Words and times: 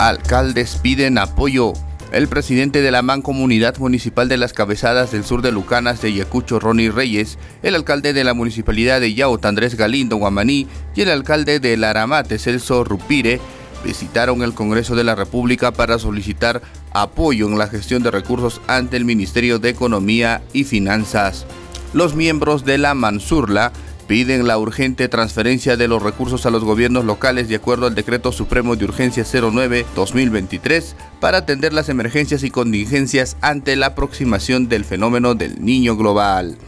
Alcaldes 0.00 0.78
piden 0.82 1.18
apoyo. 1.18 1.74
El 2.10 2.26
presidente 2.26 2.80
de 2.80 2.90
la 2.90 3.02
Mancomunidad 3.02 3.76
Municipal 3.76 4.30
de 4.30 4.38
las 4.38 4.54
Cabezadas 4.54 5.12
del 5.12 5.24
Sur 5.24 5.42
de 5.42 5.52
Lucanas 5.52 6.00
de 6.00 6.14
Yacucho, 6.14 6.58
Ronnie 6.58 6.90
Reyes, 6.90 7.36
el 7.62 7.74
alcalde 7.74 8.14
de 8.14 8.24
la 8.24 8.32
Municipalidad 8.32 8.98
de 8.98 9.12
Yaut, 9.12 9.44
Andrés 9.44 9.74
Galindo 9.74 10.16
Guamaní, 10.16 10.66
y 10.96 11.02
el 11.02 11.10
alcalde 11.10 11.60
de 11.60 11.76
Laramate, 11.76 12.38
Celso 12.38 12.82
Rupire, 12.82 13.42
visitaron 13.84 14.42
el 14.42 14.54
Congreso 14.54 14.96
de 14.96 15.04
la 15.04 15.16
República 15.16 15.70
para 15.70 15.98
solicitar 15.98 16.62
apoyo 16.94 17.46
en 17.46 17.58
la 17.58 17.66
gestión 17.66 18.02
de 18.02 18.10
recursos 18.10 18.62
ante 18.68 18.96
el 18.96 19.04
Ministerio 19.04 19.58
de 19.58 19.68
Economía 19.68 20.40
y 20.54 20.64
Finanzas. 20.64 21.44
Los 21.92 22.14
miembros 22.14 22.64
de 22.64 22.78
la 22.78 22.94
Mansurla 22.94 23.70
piden 24.10 24.44
la 24.48 24.58
urgente 24.58 25.08
transferencia 25.08 25.76
de 25.76 25.86
los 25.86 26.02
recursos 26.02 26.44
a 26.44 26.50
los 26.50 26.64
gobiernos 26.64 27.04
locales 27.04 27.48
de 27.48 27.54
acuerdo 27.54 27.86
al 27.86 27.94
Decreto 27.94 28.32
Supremo 28.32 28.74
de 28.74 28.86
Urgencia 28.86 29.22
09-2023 29.22 30.94
para 31.20 31.38
atender 31.38 31.72
las 31.72 31.88
emergencias 31.88 32.42
y 32.42 32.50
contingencias 32.50 33.36
ante 33.40 33.76
la 33.76 33.86
aproximación 33.86 34.68
del 34.68 34.84
fenómeno 34.84 35.36
del 35.36 35.64
niño 35.64 35.96
global. 35.96 36.58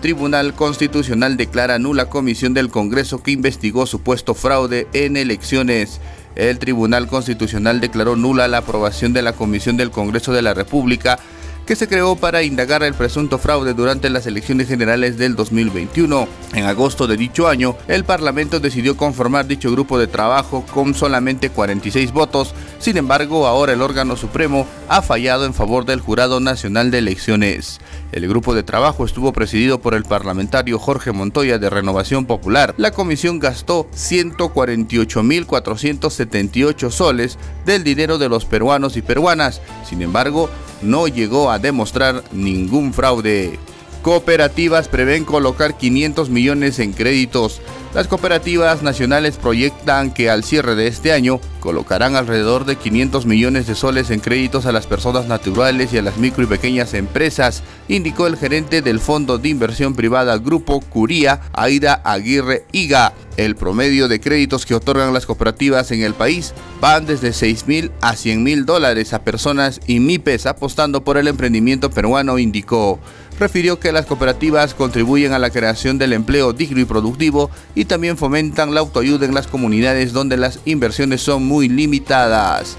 Tribunal 0.00 0.54
Constitucional 0.54 1.36
declara 1.36 1.80
nula 1.80 2.08
comisión 2.08 2.54
del 2.54 2.70
Congreso 2.70 3.24
que 3.24 3.32
investigó 3.32 3.84
supuesto 3.84 4.34
fraude 4.34 4.86
en 4.92 5.16
elecciones. 5.16 6.00
El 6.36 6.60
Tribunal 6.60 7.08
Constitucional 7.08 7.80
declaró 7.80 8.14
nula 8.14 8.46
la 8.46 8.58
aprobación 8.58 9.12
de 9.12 9.22
la 9.22 9.32
Comisión 9.32 9.76
del 9.76 9.90
Congreso 9.90 10.32
de 10.32 10.42
la 10.42 10.54
República 10.54 11.18
que 11.68 11.76
se 11.76 11.86
creó 11.86 12.16
para 12.16 12.42
indagar 12.42 12.82
el 12.82 12.94
presunto 12.94 13.36
fraude 13.36 13.74
durante 13.74 14.08
las 14.08 14.26
elecciones 14.26 14.68
generales 14.68 15.18
del 15.18 15.36
2021. 15.36 16.26
En 16.54 16.64
agosto 16.64 17.06
de 17.06 17.18
dicho 17.18 17.46
año, 17.46 17.76
el 17.88 18.04
Parlamento 18.04 18.58
decidió 18.58 18.96
conformar 18.96 19.46
dicho 19.46 19.70
grupo 19.70 19.98
de 19.98 20.06
trabajo 20.06 20.64
con 20.72 20.94
solamente 20.94 21.50
46 21.50 22.12
votos, 22.12 22.54
sin 22.78 22.96
embargo 22.96 23.46
ahora 23.46 23.74
el 23.74 23.82
órgano 23.82 24.16
supremo 24.16 24.66
ha 24.88 25.02
fallado 25.02 25.44
en 25.44 25.52
favor 25.52 25.84
del 25.84 26.00
Jurado 26.00 26.40
Nacional 26.40 26.90
de 26.90 27.00
Elecciones. 27.00 27.80
El 28.12 28.26
grupo 28.26 28.54
de 28.54 28.62
trabajo 28.62 29.04
estuvo 29.04 29.34
presidido 29.34 29.78
por 29.78 29.92
el 29.92 30.04
parlamentario 30.04 30.78
Jorge 30.78 31.12
Montoya 31.12 31.58
de 31.58 31.68
Renovación 31.68 32.24
Popular. 32.24 32.74
La 32.78 32.92
comisión 32.92 33.40
gastó 33.40 33.86
148.478 33.94 36.90
soles 36.90 37.36
del 37.66 37.84
dinero 37.84 38.16
de 38.16 38.30
los 38.30 38.46
peruanos 38.46 38.96
y 38.96 39.02
peruanas. 39.02 39.60
Sin 39.86 40.00
embargo, 40.00 40.48
no 40.82 41.08
llegó 41.08 41.50
a 41.50 41.58
demostrar 41.58 42.22
ningún 42.32 42.92
fraude. 42.92 43.58
Cooperativas 44.08 44.88
prevén 44.88 45.26
colocar 45.26 45.76
500 45.76 46.30
millones 46.30 46.78
en 46.78 46.94
créditos. 46.94 47.60
Las 47.94 48.08
cooperativas 48.08 48.82
nacionales 48.82 49.36
proyectan 49.36 50.14
que 50.14 50.30
al 50.30 50.44
cierre 50.44 50.76
de 50.76 50.86
este 50.86 51.12
año 51.12 51.40
colocarán 51.60 52.16
alrededor 52.16 52.64
de 52.64 52.76
500 52.76 53.26
millones 53.26 53.66
de 53.66 53.74
soles 53.74 54.08
en 54.08 54.20
créditos 54.20 54.64
a 54.64 54.72
las 54.72 54.86
personas 54.86 55.26
naturales 55.26 55.92
y 55.92 55.98
a 55.98 56.02
las 56.02 56.16
micro 56.16 56.42
y 56.42 56.46
pequeñas 56.46 56.94
empresas, 56.94 57.62
indicó 57.86 58.26
el 58.26 58.38
gerente 58.38 58.80
del 58.80 58.98
Fondo 58.98 59.36
de 59.36 59.50
Inversión 59.50 59.94
Privada 59.94 60.38
Grupo 60.38 60.80
Curía, 60.80 61.42
Aida 61.52 62.00
Aguirre 62.02 62.64
Iga. 62.72 63.12
El 63.36 63.56
promedio 63.56 64.08
de 64.08 64.20
créditos 64.20 64.64
que 64.64 64.74
otorgan 64.74 65.12
las 65.12 65.26
cooperativas 65.26 65.90
en 65.92 66.02
el 66.02 66.14
país 66.14 66.54
van 66.80 67.04
desde 67.04 67.34
6 67.34 67.66
mil 67.66 67.92
a 68.00 68.16
100 68.16 68.42
mil 68.42 68.64
dólares 68.64 69.12
a 69.12 69.22
personas 69.22 69.80
y 69.86 70.00
MIPES 70.00 70.46
apostando 70.46 71.04
por 71.04 71.18
el 71.18 71.28
emprendimiento 71.28 71.90
peruano, 71.90 72.38
indicó. 72.38 72.98
Refirió 73.38 73.78
que 73.78 73.92
las 73.92 74.06
cooperativas 74.06 74.74
contribuyen 74.74 75.32
a 75.32 75.38
la 75.38 75.50
creación 75.50 75.96
del 75.96 76.12
empleo 76.12 76.52
digno 76.52 76.80
y 76.80 76.84
productivo 76.84 77.50
y 77.74 77.84
también 77.84 78.16
fomentan 78.16 78.74
la 78.74 78.80
autoayuda 78.80 79.26
en 79.26 79.34
las 79.34 79.46
comunidades 79.46 80.12
donde 80.12 80.36
las 80.36 80.58
inversiones 80.64 81.20
son 81.20 81.44
muy 81.46 81.68
limitadas. 81.68 82.76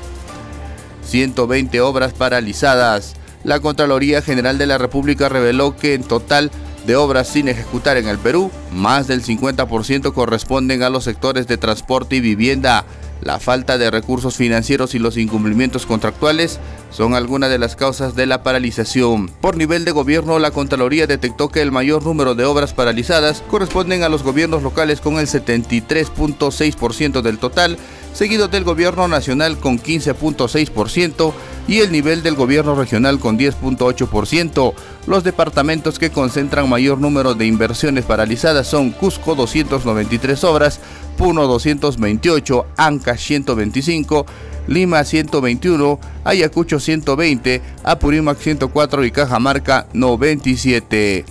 120 1.06 1.80
obras 1.82 2.14
paralizadas. 2.14 3.16
La 3.44 3.62
Contraloría 3.62 4.22
General 4.22 4.58
de 4.58 4.68
la 4.68 4.78
República 4.78 5.30
reveló 5.30 5.78
que 5.78 5.94
en 5.94 6.04
total 6.04 6.52
de 6.86 6.96
obras 6.96 7.30
sin 7.30 7.48
ejecutar 7.48 7.98
en 7.98 8.08
el 8.08 8.18
Perú, 8.18 8.52
más 8.74 9.08
del 9.08 9.24
50% 9.24 10.14
corresponden 10.14 10.84
a 10.84 10.90
los 10.90 11.06
sectores 11.06 11.48
de 11.48 11.58
transporte 11.58 12.18
y 12.18 12.22
vivienda. 12.22 12.86
La 13.22 13.40
falta 13.40 13.78
de 13.78 13.92
recursos 13.92 14.36
financieros 14.38 14.96
y 14.96 15.00
los 15.00 15.18
incumplimientos 15.18 15.86
contractuales 15.86 16.60
son 16.90 17.16
algunas 17.16 17.50
de 17.50 17.60
las 17.60 17.76
causas 17.76 18.16
de 18.16 18.26
la 18.26 18.44
paralización. 18.44 19.30
Por 19.42 19.58
nivel 19.58 19.84
de 19.86 19.92
gobierno, 19.92 20.40
la 20.40 20.52
Contraloría 20.52 21.06
detectó 21.06 21.50
que 21.50 21.62
el 21.62 21.72
mayor 21.72 22.04
número 22.04 22.34
de 22.36 22.46
obras 22.46 22.74
paralizadas 22.74 23.44
corresponden 23.50 24.04
a 24.04 24.10
los 24.10 24.24
gobiernos 24.24 24.64
locales 24.64 25.02
con 25.02 25.20
el 25.20 25.28
73.6% 25.28 27.22
del 27.22 27.40
total, 27.40 27.78
seguido 28.14 28.48
del 28.48 28.64
gobierno 28.64 29.08
nacional 29.08 29.58
con 29.58 29.80
15.6% 29.80 31.34
y 31.70 31.82
el 31.82 31.92
nivel 31.92 32.24
del 32.24 32.34
gobierno 32.34 32.74
regional 32.74 33.20
con 33.20 33.38
10.8%. 33.38 34.74
Los 35.06 35.24
departamentos 35.24 36.00
que 36.00 36.10
concentran 36.10 36.68
mayor 36.68 36.98
número 36.98 37.36
de 37.36 37.46
inversiones 37.46 38.06
paralizadas 38.06 38.66
son 38.66 38.90
Cusco 38.90 39.36
293 39.36 40.44
obras, 40.46 40.80
Puno 41.16 41.46
228, 41.46 42.66
Anca 42.76 43.16
125, 43.16 44.26
Lima 44.68 45.04
121, 45.04 46.00
Ayacucho 46.24 46.80
120, 46.80 47.62
Apurímac 47.84 48.40
104 48.40 49.06
y 49.06 49.12
Cajamarca 49.12 49.86
97. 49.94 51.24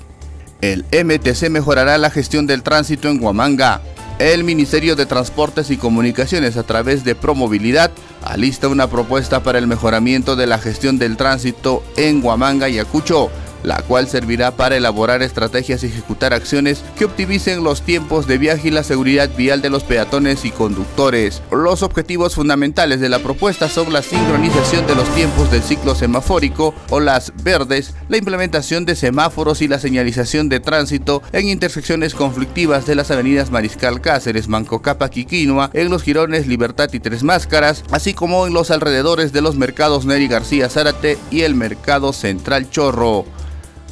El 0.60 0.84
MTC 0.84 1.50
mejorará 1.50 1.98
la 1.98 2.10
gestión 2.10 2.46
del 2.46 2.62
tránsito 2.62 3.08
en 3.08 3.20
Huamanga. 3.20 3.80
El 4.18 4.42
Ministerio 4.42 4.96
de 4.96 5.06
Transportes 5.06 5.70
y 5.70 5.76
Comunicaciones 5.76 6.56
a 6.56 6.64
través 6.64 7.04
de 7.04 7.14
Promovilidad 7.14 7.92
alista 8.24 8.66
una 8.66 8.90
propuesta 8.90 9.44
para 9.44 9.60
el 9.60 9.68
mejoramiento 9.68 10.34
de 10.34 10.48
la 10.48 10.58
gestión 10.58 10.98
del 10.98 11.16
tránsito 11.16 11.84
en 11.96 12.24
Huamanga 12.24 12.68
y 12.68 12.80
Acucho 12.80 13.30
la 13.62 13.82
cual 13.82 14.08
servirá 14.08 14.52
para 14.52 14.76
elaborar 14.76 15.22
estrategias 15.22 15.82
y 15.82 15.86
ejecutar 15.86 16.34
acciones 16.34 16.82
que 16.96 17.04
optimicen 17.04 17.64
los 17.64 17.82
tiempos 17.82 18.26
de 18.26 18.38
viaje 18.38 18.68
y 18.68 18.70
la 18.70 18.82
seguridad 18.82 19.30
vial 19.36 19.62
de 19.62 19.70
los 19.70 19.84
peatones 19.84 20.44
y 20.44 20.50
conductores. 20.50 21.42
Los 21.50 21.82
objetivos 21.82 22.34
fundamentales 22.34 23.00
de 23.00 23.08
la 23.08 23.18
propuesta 23.18 23.68
son 23.68 23.92
la 23.92 24.02
sincronización 24.02 24.86
de 24.86 24.94
los 24.94 25.08
tiempos 25.14 25.50
del 25.50 25.62
ciclo 25.62 25.94
semafórico 25.94 26.74
o 26.90 27.00
las 27.00 27.32
verdes, 27.42 27.94
la 28.08 28.16
implementación 28.16 28.84
de 28.84 28.96
semáforos 28.96 29.62
y 29.62 29.68
la 29.68 29.78
señalización 29.78 30.48
de 30.48 30.60
tránsito 30.60 31.22
en 31.32 31.48
intersecciones 31.48 32.14
conflictivas 32.14 32.86
de 32.86 32.94
las 32.94 33.10
avenidas 33.10 33.50
Mariscal 33.50 34.00
Cáceres, 34.00 34.48
Mancocapa, 34.48 35.10
Quiquinoa, 35.10 35.70
en 35.72 35.90
los 35.90 36.02
girones 36.02 36.46
Libertad 36.46 36.90
y 36.92 37.00
Tres 37.00 37.22
Máscaras, 37.22 37.84
así 37.90 38.14
como 38.14 38.46
en 38.46 38.54
los 38.54 38.70
alrededores 38.70 39.32
de 39.32 39.42
los 39.42 39.56
mercados 39.56 40.06
Neri 40.06 40.28
García 40.28 40.68
Zárate 40.68 41.18
y 41.30 41.42
el 41.42 41.54
mercado 41.54 42.12
Central 42.12 42.70
Chorro 42.70 43.24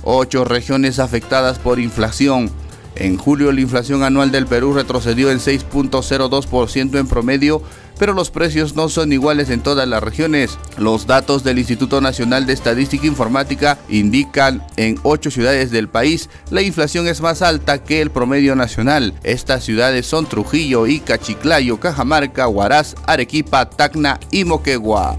ocho 0.07 0.45
regiones 0.45 0.99
afectadas 0.99 1.59
por 1.59 1.79
inflación. 1.79 2.51
En 2.95 3.19
julio 3.19 3.53
la 3.53 3.61
inflación 3.61 4.03
anual 4.03 4.31
del 4.31 4.47
Perú 4.47 4.73
retrocedió 4.73 5.31
en 5.31 5.39
6.02% 5.39 6.99
en 6.99 7.07
promedio, 7.07 7.63
pero 7.99 8.15
los 8.15 8.31
precios 8.31 8.75
no 8.75 8.89
son 8.89 9.13
iguales 9.13 9.51
en 9.51 9.61
todas 9.61 9.87
las 9.87 10.03
regiones. 10.03 10.59
Los 10.79 11.07
datos 11.07 11.45
del 11.45 11.59
Instituto 11.59 12.01
Nacional 12.01 12.47
de 12.47 12.55
Estadística 12.55 13.05
e 13.05 13.09
Informática 13.09 13.79
indican 13.89 14.63
en 14.77 14.99
ocho 15.03 15.31
ciudades 15.31 15.71
del 15.71 15.89
país 15.89 16.31
la 16.51 16.63
inflación 16.63 17.07
es 17.07 17.21
más 17.21 17.43
alta 17.43 17.83
que 17.83 18.01
el 18.01 18.11
promedio 18.11 18.55
nacional. 18.55 19.13
Estas 19.25 19.65
ciudades 19.65 20.07
son 20.07 20.27
Trujillo, 20.27 20.87
Ica, 20.87 21.19
Chiclayo, 21.19 21.79
Cajamarca, 21.79 22.49
Huaraz, 22.49 22.95
Arequipa, 23.07 23.69
Tacna 23.69 24.19
y 24.31 24.45
Moquegua. 24.45 25.19